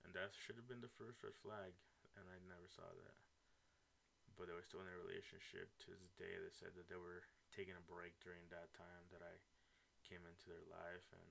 And 0.06 0.14
that 0.14 0.32
should 0.32 0.56
have 0.56 0.68
been 0.68 0.80
the 0.80 0.88
first 0.96 1.20
red 1.22 1.36
flag, 1.42 1.74
and 2.16 2.24
I 2.30 2.38
never 2.48 2.68
saw 2.70 2.86
that. 2.88 3.16
but 4.38 4.46
they 4.46 4.54
were 4.54 4.62
still 4.62 4.84
in 4.84 4.92
a 4.92 5.02
relationship 5.02 5.72
to 5.82 5.90
this 5.98 6.14
day. 6.14 6.30
They 6.38 6.52
said 6.54 6.76
that 6.78 6.86
they 6.86 7.00
were 7.00 7.24
taking 7.50 7.74
a 7.74 7.82
break 7.90 8.14
during 8.22 8.46
that 8.52 8.70
time 8.76 9.08
that 9.10 9.24
I 9.24 9.34
came 10.04 10.22
into 10.28 10.46
their 10.50 10.64
life, 10.70 11.06
and 11.14 11.26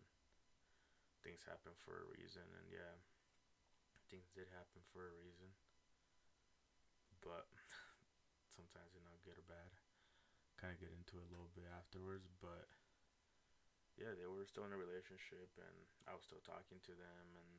things 1.23 1.43
happen 1.43 1.73
for 1.83 1.99
a 1.99 2.09
reason. 2.15 2.43
And 2.59 2.67
yeah, 2.71 2.95
things 4.09 4.29
did 4.33 4.47
happen 4.49 4.81
for 4.91 5.07
a 5.09 5.13
reason, 5.21 5.53
but 7.23 7.45
sometimes 8.55 8.93
you 8.95 9.03
know, 9.03 9.15
good 9.25 9.37
or 9.39 9.47
bad. 9.47 9.71
Kind 10.59 10.73
of 10.75 10.81
get 10.81 10.93
into 10.95 11.17
it 11.19 11.27
a 11.27 11.31
little 11.33 11.51
bit 11.55 11.65
afterwards, 11.77 12.29
but 12.41 12.67
yeah, 13.95 14.11
they 14.15 14.27
were 14.27 14.43
still 14.47 14.67
in 14.67 14.75
a 14.75 14.79
relationship, 14.79 15.47
and 15.59 15.77
I 16.07 16.15
was 16.15 16.23
still 16.27 16.43
talking 16.43 16.79
to 16.83 16.93
them, 16.95 17.25
and 17.39 17.51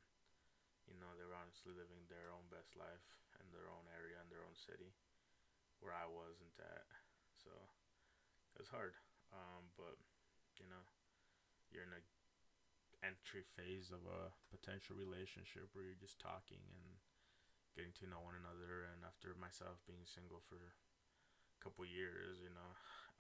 you 0.87 0.97
know, 0.99 1.11
they 1.19 1.27
were 1.27 1.39
honestly 1.39 1.75
living 1.75 2.07
their 2.07 2.31
own 2.31 2.47
best 2.51 2.75
life 2.79 3.07
in 3.43 3.47
their 3.53 3.69
own 3.69 3.87
area 3.93 4.19
in 4.23 4.31
their 4.31 4.47
own 4.47 4.57
city 4.57 4.95
where 5.83 5.93
I 5.93 6.09
wasn't 6.09 6.57
at. 6.59 6.89
So 7.37 7.53
it 8.57 8.65
was 8.65 8.73
hard. 8.73 8.97
Um, 9.35 9.69
but 9.77 9.99
you 10.57 10.67
know, 10.71 10.85
you're 11.69 11.85
in 11.85 11.93
a 11.93 12.03
entry 13.05 13.45
phase 13.45 13.93
of 13.93 14.01
a 14.09 14.33
potential 14.49 14.97
relationship 14.97 15.69
where 15.77 15.85
you're 15.85 16.01
just 16.01 16.17
talking 16.17 16.63
and 16.65 16.97
getting 17.77 17.93
to 18.01 18.09
know 18.09 18.25
one 18.25 18.39
another. 18.39 18.89
And 18.89 19.05
after 19.05 19.37
myself 19.37 19.85
being 19.85 20.09
single 20.09 20.41
for 20.49 20.57
a 20.57 21.61
couple 21.61 21.85
years, 21.85 22.41
you 22.41 22.51
know, 22.51 22.71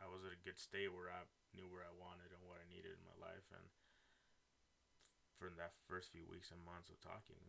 I 0.01 0.09
was 0.09 0.25
at 0.25 0.33
a 0.33 0.45
good 0.45 0.57
state 0.57 0.89
where 0.89 1.13
I 1.13 1.29
knew 1.53 1.69
where 1.69 1.85
I 1.85 1.93
wanted 1.93 2.33
and 2.33 2.41
what 2.49 2.61
I 2.61 2.67
needed 2.73 2.97
in 2.97 3.05
my 3.05 3.17
life. 3.21 3.45
And 3.53 3.69
for 5.37 5.53
that 5.61 5.77
first 5.85 6.13
few 6.13 6.25
weeks 6.29 6.51
and 6.51 6.61
months 6.65 6.89
of 6.89 6.99
talking, 7.01 7.41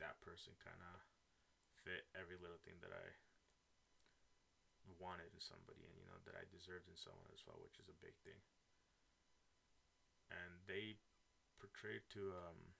that 0.00 0.20
person 0.24 0.56
kind 0.60 0.80
of 0.92 0.96
fit 1.84 2.08
every 2.16 2.40
little 2.40 2.60
thing 2.64 2.80
that 2.80 2.92
I 2.92 3.06
wanted 4.98 5.30
in 5.30 5.40
somebody 5.42 5.82
and 5.82 5.94
you 5.94 6.06
know 6.10 6.18
that 6.26 6.34
I 6.34 6.44
deserved 6.50 6.90
in 6.90 6.98
someone 6.98 7.30
as 7.30 7.44
well, 7.46 7.60
which 7.62 7.78
is 7.78 7.86
a 7.86 8.02
big 8.02 8.16
thing. 8.26 8.38
And 10.32 10.64
they 10.66 10.98
portrayed 11.60 12.06
to 12.16 12.34
um 12.48 12.74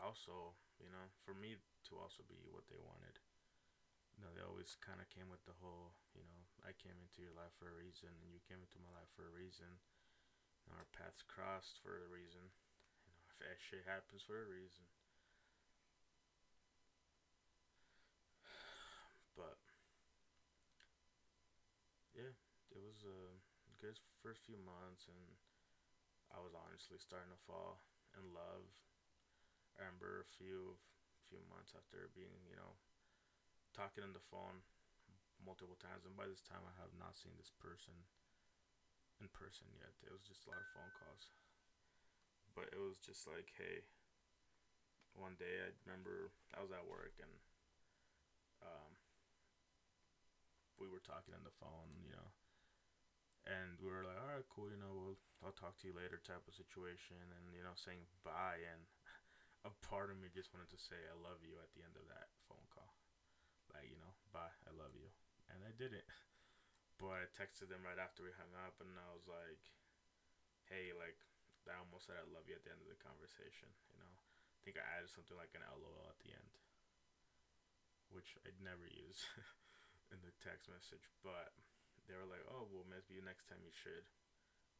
also, 0.00 0.56
you 0.80 0.88
know, 0.88 1.12
for 1.26 1.36
me 1.36 1.60
to 1.90 1.92
also 2.00 2.24
be 2.24 2.40
what 2.48 2.64
they 2.72 2.80
wanted. 2.80 3.20
You 4.16 4.24
know, 4.24 4.32
they 4.32 4.44
always 4.44 4.76
kind 4.80 5.00
of 5.00 5.08
came 5.12 5.28
with 5.28 5.44
the 5.44 5.56
whole, 5.60 5.96
you 6.16 6.24
know, 6.24 6.40
I 6.64 6.76
came 6.76 6.96
into 7.00 7.24
your 7.24 7.32
life 7.36 7.52
for 7.56 7.72
a 7.72 7.76
reason 7.76 8.12
and 8.20 8.32
you 8.32 8.40
came 8.44 8.60
into 8.60 8.80
my 8.80 8.92
life 8.92 9.08
for 9.16 9.28
a 9.28 9.32
reason. 9.36 9.80
Know, 10.68 10.76
our 10.76 10.88
paths 10.92 11.24
crossed 11.24 11.80
for 11.80 12.04
a 12.04 12.08
reason. 12.12 12.52
That 13.40 13.56
shit 13.56 13.88
happens 13.88 14.22
for 14.22 14.36
a 14.36 14.46
reason. 14.46 14.84
But 19.36 19.56
yeah, 22.12 22.36
it 22.70 22.80
was 22.84 23.00
a 23.08 23.40
good 23.80 23.96
first 24.20 24.44
few 24.44 24.60
months, 24.60 25.08
and 25.08 25.24
I 26.30 26.38
was 26.44 26.52
honestly 26.52 27.00
starting 27.00 27.32
to 27.32 27.40
fall 27.48 27.80
in 28.14 28.36
love. 28.36 28.68
I 29.74 29.88
remember 29.88 30.20
a 30.20 30.28
few 30.36 30.76
few 31.24 31.40
months 31.46 31.72
after 31.78 32.10
being, 32.12 32.42
you 32.50 32.58
know, 32.58 32.74
talking 33.72 34.02
on 34.02 34.12
the 34.12 34.28
phone 34.28 34.60
multiple 35.40 35.78
times, 35.78 36.04
and 36.04 36.18
by 36.18 36.26
this 36.28 36.42
time 36.44 36.66
I 36.66 36.74
have 36.82 36.92
not 36.98 37.16
seen 37.16 37.32
this 37.38 37.54
person 37.54 37.94
in 39.22 39.28
person 39.32 39.68
yet. 39.78 39.94
It 40.04 40.12
was 40.12 40.26
just 40.26 40.44
a 40.44 40.50
lot 40.50 40.60
of 40.60 40.68
phone 40.74 40.90
calls, 40.92 41.30
but 42.60 42.68
it 42.76 42.80
was 42.84 43.00
just 43.00 43.24
like, 43.24 43.56
hey. 43.56 43.88
One 45.16 45.34
day 45.40 45.64
I 45.64 45.72
remember 45.88 46.30
I 46.54 46.62
was 46.62 46.70
at 46.70 46.86
work 46.86 47.18
and 47.18 47.34
um, 48.62 48.92
we 50.78 50.86
were 50.86 51.02
talking 51.02 51.32
on 51.32 51.42
the 51.42 51.56
phone, 51.56 51.92
you 52.04 52.12
know, 52.14 52.30
and 53.48 53.80
we 53.80 53.88
were 53.88 54.04
like, 54.04 54.16
all 54.20 54.32
right, 54.32 54.48
cool, 54.52 54.68
you 54.68 54.80
know, 54.80 54.92
we'll 54.92 55.20
I'll 55.40 55.56
talk 55.56 55.80
to 55.80 55.88
you 55.88 55.96
later 55.96 56.20
type 56.20 56.44
of 56.44 56.52
situation, 56.52 57.16
and 57.16 57.56
you 57.56 57.64
know, 57.64 57.72
saying 57.72 58.04
bye, 58.20 58.60
and 58.60 58.84
a 59.68 59.72
part 59.80 60.12
of 60.12 60.20
me 60.20 60.28
just 60.28 60.52
wanted 60.52 60.68
to 60.72 60.80
say 60.80 61.00
I 61.08 61.16
love 61.16 61.40
you 61.40 61.56
at 61.60 61.72
the 61.72 61.80
end 61.80 61.96
of 61.96 62.04
that 62.12 62.28
phone 62.44 62.68
call, 62.68 62.92
like 63.72 63.88
you 63.88 63.96
know, 63.96 64.12
bye, 64.36 64.52
I 64.68 64.72
love 64.76 64.92
you, 64.92 65.08
and 65.48 65.64
I 65.64 65.72
didn't, 65.74 66.06
but 67.00 67.24
I 67.24 67.32
texted 67.32 67.72
them 67.72 67.82
right 67.82 67.98
after 67.98 68.20
we 68.22 68.36
hung 68.36 68.52
up, 68.62 68.76
and 68.84 68.92
I 69.00 69.08
was 69.16 69.24
like, 69.24 69.64
hey, 70.68 70.92
like 70.92 71.16
I 71.68 71.76
almost 71.76 72.08
said 72.08 72.16
I 72.16 72.26
love 72.30 72.48
you 72.48 72.56
at 72.56 72.64
the 72.64 72.72
end 72.72 72.80
of 72.80 72.88
the 72.88 73.00
conversation, 73.00 73.68
you 73.92 73.98
know, 74.00 74.14
I 74.16 74.58
think 74.64 74.76
I 74.76 74.84
added 74.96 75.08
something 75.08 75.36
like 75.40 75.56
an 75.56 75.64
LOL 75.64 76.12
at 76.12 76.20
the 76.20 76.36
end, 76.36 76.52
which 78.12 78.36
I'd 78.44 78.60
never 78.60 78.84
use 78.84 79.24
in 80.12 80.20
the 80.20 80.36
text 80.44 80.68
message, 80.68 81.08
but 81.24 81.56
they 82.04 82.12
were 82.18 82.28
like, 82.28 82.44
"Oh, 82.50 82.68
well, 82.68 82.84
maybe 82.84 83.22
next 83.24 83.48
time 83.48 83.64
you 83.64 83.72
should." 83.72 84.04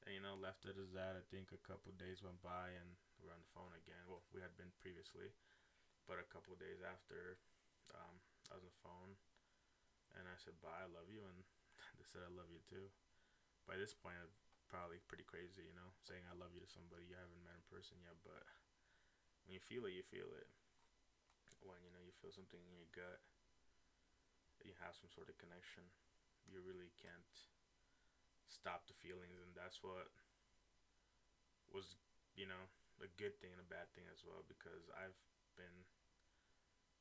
And 0.05 0.13
you 0.13 0.21
know, 0.21 0.37
left 0.37 0.69
it 0.69 0.77
as 0.77 0.93
that. 0.93 1.17
I 1.17 1.25
think 1.33 1.53
a 1.53 1.65
couple 1.65 1.97
days 1.97 2.21
went 2.21 2.45
by, 2.45 2.73
and 2.77 2.97
we 3.21 3.33
are 3.33 3.37
on 3.37 3.41
the 3.41 3.55
phone 3.57 3.73
again. 3.73 4.05
Well, 4.05 4.21
we 4.37 4.45
had 4.45 4.53
been 4.61 4.73
previously, 4.81 5.33
but 6.05 6.21
a 6.21 6.29
couple 6.29 6.53
days 6.61 6.85
after, 6.85 7.41
um, 7.97 8.21
I 8.53 8.61
was 8.61 8.65
on 8.65 8.73
the 8.73 8.83
phone, 8.85 9.13
and 10.19 10.29
I 10.29 10.37
said, 10.37 10.61
"Bye, 10.61 10.85
I 10.85 10.93
love 10.93 11.09
you," 11.09 11.25
and 11.25 11.41
they 11.97 12.05
said, 12.05 12.21
"I 12.21 12.33
love 12.35 12.53
you 12.53 12.61
too." 12.69 12.93
By 13.65 13.81
this 13.81 13.97
point, 13.97 14.21
it's 14.27 14.50
probably 14.71 15.03
pretty 15.11 15.27
crazy, 15.27 15.67
you 15.67 15.75
know, 15.75 15.91
saying 16.07 16.23
"I 16.31 16.39
love 16.39 16.55
you" 16.55 16.63
to 16.63 16.71
somebody 16.71 17.11
you 17.11 17.19
haven't 17.19 17.43
met 17.43 17.59
in 17.59 17.67
person 17.67 17.99
yet. 18.01 18.17
But 18.23 18.47
when 19.45 19.53
you 19.53 19.61
feel 19.61 19.85
it, 19.85 19.99
you 19.99 20.07
feel 20.07 20.31
it. 20.39 20.49
When 21.61 21.83
you 21.83 21.91
know 21.93 22.01
you 22.01 22.15
feel 22.23 22.33
something 22.33 22.63
in 22.63 22.73
your 22.79 22.89
gut, 22.95 23.21
you 24.65 24.73
have 24.81 24.97
some 24.97 25.11
sort 25.13 25.29
of 25.29 25.37
connection 25.37 25.85
you 26.49 26.61
really 26.65 26.91
can't 26.99 27.33
stop 28.51 28.85
the 28.91 28.97
feelings 28.99 29.39
and 29.41 29.55
that's 29.55 29.81
what 29.81 30.11
was 31.71 31.97
you 32.35 32.45
know 32.45 32.67
a 33.01 33.09
good 33.17 33.33
thing 33.41 33.55
and 33.55 33.63
a 33.63 33.73
bad 33.73 33.89
thing 33.97 34.05
as 34.13 34.21
well 34.27 34.45
because 34.45 34.91
I've 34.93 35.17
been 35.57 35.87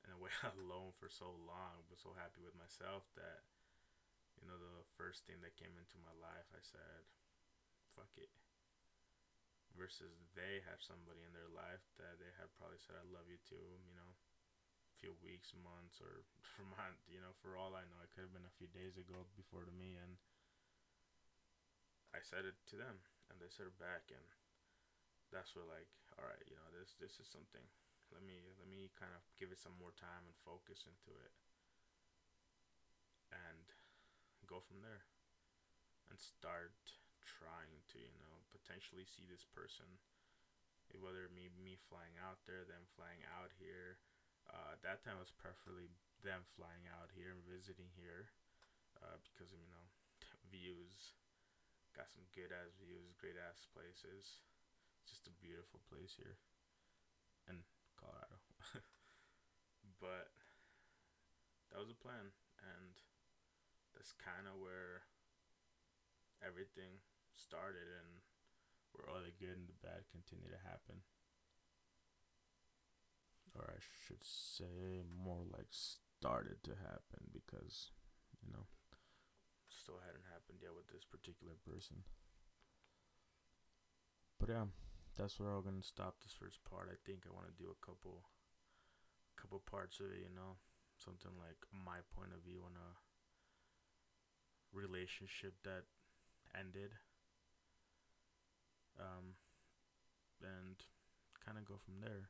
in 0.08 0.16
a 0.16 0.20
way 0.22 0.32
alone 0.56 0.96
for 0.96 1.12
so 1.12 1.36
long 1.44 1.84
but 1.90 2.00
so 2.00 2.16
happy 2.16 2.40
with 2.40 2.56
myself 2.56 3.10
that 3.20 3.44
you 4.40 4.48
know 4.48 4.56
the 4.56 4.86
first 4.96 5.28
thing 5.28 5.42
that 5.44 5.60
came 5.60 5.76
into 5.76 6.00
my 6.00 6.14
life 6.22 6.48
I 6.56 6.62
said 6.64 7.04
fuck 8.00 8.16
it 8.16 8.32
versus 9.76 10.16
they 10.40 10.64
have 10.64 10.80
somebody 10.80 11.20
in 11.28 11.36
their 11.36 11.52
life 11.52 11.84
that 12.00 12.16
they 12.16 12.32
have 12.40 12.48
probably 12.56 12.80
said 12.80 12.96
I 12.96 13.04
love 13.12 13.28
you 13.28 13.40
too 13.44 13.76
you 13.84 13.96
know 14.00 14.16
a 14.90 14.96
few 15.00 15.16
weeks, 15.24 15.56
months, 15.56 16.04
or 16.04 16.28
for 16.52 16.68
month. 16.76 17.00
You 17.08 17.24
know, 17.24 17.32
for 17.40 17.56
all 17.56 17.72
I 17.72 17.88
know, 17.88 18.04
it 18.04 18.12
could 18.12 18.28
have 18.28 18.36
been 18.36 18.48
a 18.48 18.60
few 18.60 18.68
days 18.76 19.00
ago 19.00 19.24
before 19.40 19.64
to 19.64 19.72
me, 19.72 19.96
and 19.96 20.20
I 22.12 22.20
said 22.20 22.44
it 22.44 22.60
to 22.74 22.76
them, 22.76 23.00
and 23.32 23.40
they 23.40 23.48
said 23.48 23.72
it 23.72 23.80
back, 23.80 24.12
and 24.12 24.26
that's 25.32 25.56
where 25.56 25.64
like, 25.64 25.88
all 26.20 26.28
right, 26.28 26.44
you 26.52 26.60
know, 26.60 26.68
this 26.76 27.00
this 27.00 27.16
is 27.24 27.32
something. 27.32 27.64
Let 28.12 28.26
me 28.26 28.44
let 28.60 28.68
me 28.68 28.92
kind 29.00 29.16
of 29.16 29.24
give 29.40 29.56
it 29.56 29.62
some 29.62 29.78
more 29.80 29.96
time 29.96 30.28
and 30.28 30.36
focus 30.44 30.84
into 30.84 31.16
it, 31.16 31.34
and 33.32 33.64
go 34.50 34.60
from 34.60 34.84
there, 34.84 35.08
and 36.12 36.18
start 36.20 36.76
trying 37.26 37.82
to 37.96 38.00
you 38.00 38.26
know 38.26 38.40
potentially 38.52 39.06
see 39.06 39.26
this 39.28 39.46
person 39.56 39.88
whether 40.98 41.30
me 41.30 41.54
me 41.62 41.78
flying 41.86 42.18
out 42.18 42.42
there, 42.50 42.66
them 42.66 42.82
flying 42.98 43.22
out 43.38 43.54
here, 43.62 44.02
uh, 44.50 44.74
that 44.82 45.06
time 45.06 45.22
was 45.22 45.30
preferably 45.30 45.94
them 46.26 46.42
flying 46.58 46.90
out 46.90 47.14
here 47.14 47.30
and 47.30 47.46
visiting 47.46 47.94
here 47.94 48.34
uh, 49.06 49.22
because 49.30 49.54
you 49.54 49.70
know 49.70 49.86
views 50.50 51.14
got 51.94 52.10
some 52.10 52.26
good 52.34 52.50
ass 52.50 52.74
views 52.82 53.14
great 53.22 53.38
ass 53.38 53.70
places. 53.70 54.42
It's 55.06 55.14
just 55.14 55.30
a 55.30 55.42
beautiful 55.42 55.78
place 55.90 56.18
here 56.18 56.42
in 57.46 57.62
colorado. 57.94 58.42
But 60.00 60.32
that 61.70 61.80
was 61.84 61.92
the 61.92 62.00
plan 62.00 62.32
and 62.64 62.96
that's 63.92 64.16
kind 64.16 64.48
of 64.48 64.56
where 64.64 65.04
everything 66.44 67.00
started 67.36 67.88
and 67.88 68.24
where 68.92 69.08
all 69.08 69.22
the 69.22 69.36
good 69.36 69.56
and 69.56 69.70
the 69.70 69.80
bad 69.86 70.08
continue 70.12 70.50
to 70.50 70.62
happen 70.66 71.04
or 73.56 73.66
I 73.68 73.80
should 73.80 74.24
say 74.24 75.02
more 75.04 75.44
like 75.50 75.70
started 75.72 76.64
to 76.64 76.80
happen 76.80 77.32
because 77.34 77.92
you 78.42 78.52
know 78.52 78.68
still 79.70 80.00
hadn't 80.06 80.30
happened 80.30 80.62
yet 80.62 80.76
with 80.76 80.90
this 80.94 81.06
particular 81.08 81.58
person. 81.66 82.06
But 84.40 84.50
yeah, 84.50 84.70
that's 85.18 85.40
where 85.40 85.52
I'm 85.52 85.64
gonna 85.64 85.84
stop 85.84 86.22
this 86.22 86.36
first 86.38 86.64
part. 86.64 86.88
I 86.92 86.98
think 87.04 87.26
I 87.26 87.34
want 87.36 87.50
to 87.50 87.58
do 87.62 87.74
a 87.74 87.82
couple, 87.84 88.30
couple 89.36 89.60
parts 89.66 90.00
of 90.00 90.14
it. 90.14 90.24
You 90.24 90.32
know, 90.32 90.62
something 90.96 91.34
like 91.36 91.60
my 91.74 92.06
point 92.16 92.32
of 92.32 92.46
view 92.46 92.64
on 92.64 92.78
a 92.78 92.96
relationship 94.72 95.58
that 95.66 95.90
ended. 96.58 96.92
Um, 99.00 99.40
and 100.44 100.76
kind 101.46 101.58
of 101.58 101.64
go 101.64 101.80
from 101.80 102.02
there 102.02 102.30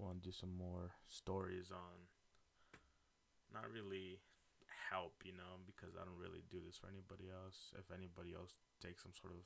I 0.00 0.08
want 0.08 0.24
to 0.24 0.32
do 0.32 0.32
some 0.32 0.56
more 0.56 0.96
stories 1.12 1.68
on 1.68 2.08
not 3.52 3.68
really 3.68 4.24
help, 4.88 5.20
you 5.28 5.36
know, 5.36 5.60
because 5.68 5.92
I 5.92 6.08
don't 6.08 6.16
really 6.16 6.40
do 6.48 6.64
this 6.64 6.80
for 6.80 6.88
anybody 6.88 7.28
else. 7.28 7.76
If 7.76 7.92
anybody 7.92 8.32
else 8.32 8.56
takes 8.80 9.04
some 9.04 9.12
sort 9.12 9.36
of 9.36 9.44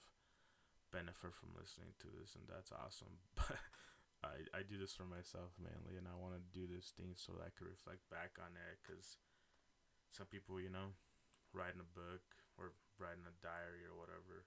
benefit 0.95 1.35
from 1.35 1.59
listening 1.59 1.99
to 1.99 2.09
this, 2.15 2.39
and 2.39 2.47
that's 2.47 2.71
awesome. 2.71 3.19
But 4.25 4.31
I 4.31 4.37
I 4.57 4.61
do 4.65 4.81
this 4.81 4.95
for 4.97 5.05
myself 5.05 5.53
mainly, 5.61 6.01
and 6.01 6.09
I 6.09 6.17
want 6.17 6.39
to 6.39 6.55
do 6.55 6.65
this 6.65 6.95
thing 6.97 7.13
so 7.13 7.37
that 7.37 7.51
I 7.51 7.53
can 7.53 7.69
reflect 7.69 8.09
back 8.09 8.41
on 8.41 8.57
it. 8.57 8.81
Cause 8.81 9.21
some 10.17 10.31
people, 10.31 10.57
you 10.63 10.73
know, 10.73 10.97
writing 11.53 11.83
a 11.83 11.91
book 11.93 12.25
writing 12.99 13.27
a 13.27 13.35
diary 13.43 13.85
or 13.87 13.95
whatever, 13.97 14.47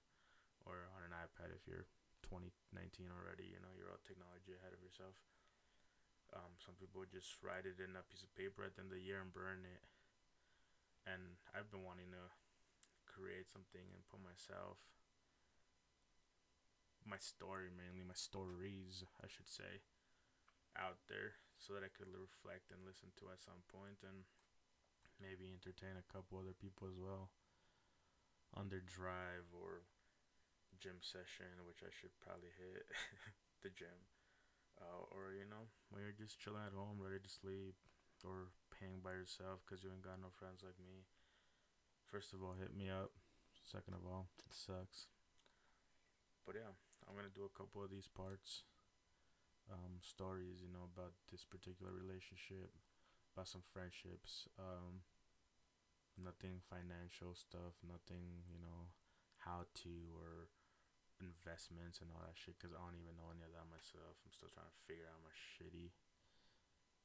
or 0.64 0.88
on 0.96 1.04
an 1.04 1.16
iPad 1.16 1.52
if 1.56 1.64
you're 1.68 1.88
2019 2.26 3.08
already, 3.14 3.48
you 3.48 3.60
know, 3.62 3.72
you're 3.76 3.92
all 3.92 4.02
technology 4.04 4.56
ahead 4.58 4.76
of 4.76 4.84
yourself. 4.84 5.16
Um, 6.36 6.60
some 6.60 6.76
people 6.76 7.08
just 7.08 7.40
write 7.40 7.64
it 7.64 7.80
in 7.80 7.96
a 7.96 8.04
piece 8.12 8.26
of 8.26 8.36
paper 8.36 8.68
at 8.68 8.76
the 8.76 8.84
end 8.84 8.92
of 8.92 9.00
the 9.00 9.08
year 9.08 9.24
and 9.24 9.32
burn 9.32 9.64
it. 9.64 9.84
And 11.08 11.40
I've 11.56 11.72
been 11.72 11.88
wanting 11.88 12.12
to 12.12 12.26
create 13.08 13.48
something 13.48 13.88
and 13.96 14.04
put 14.12 14.20
myself, 14.20 14.84
my 17.08 17.16
story 17.16 17.72
mainly, 17.72 18.04
my 18.04 18.18
stories, 18.18 19.08
I 19.24 19.32
should 19.32 19.48
say, 19.48 19.88
out 20.76 21.00
there 21.08 21.40
so 21.56 21.72
that 21.74 21.88
I 21.88 21.96
could 21.96 22.12
reflect 22.12 22.76
and 22.76 22.84
listen 22.84 23.16
to 23.24 23.32
at 23.32 23.40
some 23.40 23.64
point 23.72 24.04
and 24.04 24.28
maybe 25.18 25.50
entertain 25.50 25.96
a 25.96 26.10
couple 26.12 26.38
other 26.38 26.54
people 26.54 26.92
as 26.92 27.00
well 27.00 27.32
on 28.54 28.70
their 28.70 28.84
drive 28.84 29.50
or 29.52 29.84
gym 30.80 31.02
session, 31.02 31.50
which 31.66 31.82
I 31.82 31.92
should 31.92 32.14
probably 32.22 32.54
hit 32.54 32.86
the 33.64 33.74
gym. 33.74 34.08
Uh, 34.78 35.10
or, 35.10 35.34
you 35.34 35.50
know, 35.50 35.74
when 35.90 36.06
you're 36.06 36.14
just 36.14 36.38
chilling 36.38 36.62
at 36.62 36.78
home, 36.78 37.02
ready 37.02 37.18
to 37.18 37.32
sleep, 37.32 37.74
or 38.22 38.54
paying 38.74 39.02
by 39.02 39.14
yourself 39.14 39.66
because 39.66 39.82
you 39.82 39.90
ain't 39.90 40.06
got 40.06 40.22
no 40.22 40.30
friends 40.34 40.62
like 40.62 40.78
me. 40.82 41.06
First 42.06 42.34
of 42.34 42.42
all, 42.42 42.56
hit 42.58 42.74
me 42.74 42.90
up. 42.90 43.12
Second 43.66 43.98
of 43.98 44.06
all, 44.08 44.30
it 44.46 44.54
sucks. 44.54 45.12
But 46.46 46.56
yeah, 46.56 46.72
I'm 47.04 47.18
gonna 47.18 47.34
do 47.34 47.44
a 47.44 47.52
couple 47.58 47.84
of 47.84 47.92
these 47.92 48.08
parts, 48.08 48.64
um, 49.68 50.00
stories, 50.00 50.64
you 50.64 50.72
know, 50.72 50.88
about 50.88 51.12
this 51.28 51.44
particular 51.44 51.92
relationship, 51.92 52.72
about 53.36 53.52
some 53.52 53.66
friendships, 53.68 54.48
um, 54.56 55.04
nothing 56.18 56.60
financial 56.66 57.34
stuff, 57.38 57.78
nothing, 57.86 58.44
you 58.50 58.60
know, 58.60 58.94
how 59.46 59.70
to 59.86 59.94
or 60.18 60.50
investments 61.22 62.02
and 62.02 62.10
all 62.14 62.22
that 62.22 62.38
shit 62.38 62.58
because 62.58 62.74
I 62.74 62.82
don't 62.82 62.98
even 62.98 63.18
know 63.18 63.34
any 63.34 63.46
of 63.46 63.54
that 63.54 63.70
myself. 63.70 64.18
I'm 64.22 64.34
still 64.34 64.52
trying 64.54 64.70
to 64.70 64.86
figure 64.86 65.10
out 65.10 65.26
my 65.26 65.34
shitty 65.34 65.94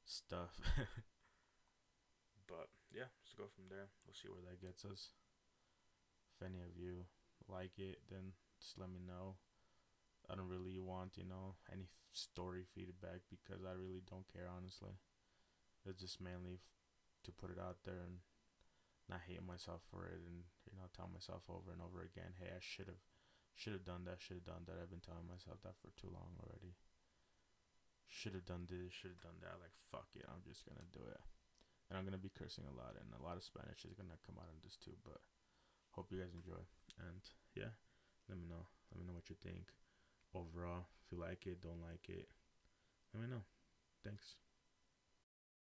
stuff. 0.05 0.57
but 2.51 2.69
yeah, 2.93 3.09
let's 3.21 3.33
go 3.37 3.49
from 3.49 3.69
there. 3.69 3.89
We'll 4.05 4.17
see 4.17 4.29
where 4.29 4.45
that 4.45 4.61
gets 4.61 4.85
us. 4.85 5.13
If 6.33 6.45
any 6.45 6.61
of 6.61 6.77
you 6.77 7.09
like 7.49 7.77
it, 7.77 8.01
then 8.09 8.37
just 8.59 8.77
let 8.77 8.89
me 8.89 9.01
know. 9.01 9.37
I 10.29 10.35
don't 10.35 10.49
really 10.49 10.79
want, 10.79 11.17
you 11.17 11.25
know, 11.25 11.55
any 11.71 11.89
story 12.13 12.63
feedback 12.63 13.27
because 13.29 13.65
I 13.65 13.73
really 13.75 14.01
don't 14.07 14.27
care, 14.31 14.47
honestly. 14.47 14.95
It's 15.85 15.99
just 15.99 16.21
mainly 16.21 16.55
f- 16.55 16.71
to 17.25 17.31
put 17.31 17.51
it 17.51 17.59
out 17.59 17.83
there 17.83 17.99
and 18.07 18.23
not 19.09 19.27
hate 19.27 19.43
myself 19.43 19.83
for 19.91 20.07
it 20.07 20.19
and, 20.23 20.47
you 20.67 20.75
know, 20.79 20.87
tell 20.95 21.11
myself 21.11 21.43
over 21.51 21.71
and 21.75 21.83
over 21.83 22.01
again, 22.03 22.39
hey, 22.39 22.51
I 22.51 22.61
should 22.63 22.87
have 22.87 23.03
should 23.53 23.77
have 23.77 23.85
done 23.85 24.09
that, 24.09 24.17
should 24.17 24.41
have 24.41 24.49
done 24.49 24.65
that. 24.65 24.81
I've 24.81 24.89
been 24.89 25.03
telling 25.03 25.29
myself 25.29 25.61
that 25.61 25.77
for 25.77 25.93
too 25.93 26.09
long 26.09 26.33
already. 26.41 26.73
Should 28.09 28.33
have 28.33 28.49
done 28.49 28.65
this, 28.65 28.93
should 28.93 29.13
have 29.13 29.21
done 29.21 29.37
that. 29.45 29.61
Like, 29.61 29.73
fuck 29.93 30.09
it, 30.17 30.25
I'm 30.25 30.41
just 30.41 30.65
gonna 30.65 30.85
do 30.89 31.05
it. 31.05 31.21
And 31.89 31.97
I'm 31.97 32.05
gonna 32.05 32.21
be 32.21 32.33
cursing 32.33 32.65
a 32.65 32.73
lot, 32.73 32.97
and 32.97 33.13
a 33.13 33.21
lot 33.21 33.37
of 33.37 33.45
Spanish 33.45 33.85
is 33.85 33.93
gonna 33.93 34.17
come 34.25 34.41
out 34.41 34.49
in 34.49 34.57
this 34.65 34.77
too. 34.77 34.97
But 35.05 35.21
hope 35.93 36.09
you 36.09 36.17
guys 36.17 36.33
enjoy. 36.33 36.65
And 36.97 37.21
yeah, 37.53 37.77
let 38.25 38.41
me 38.41 38.49
know. 38.49 38.65
Let 38.89 38.97
me 38.97 39.05
know 39.05 39.17
what 39.17 39.29
you 39.29 39.37
think 39.37 39.69
overall. 40.33 40.89
If 41.05 41.13
you 41.13 41.21
like 41.21 41.45
it, 41.45 41.61
don't 41.61 41.81
like 41.81 42.09
it, 42.09 42.29
let 43.13 43.21
me 43.21 43.29
know. 43.29 43.45
Thanks. 44.01 44.42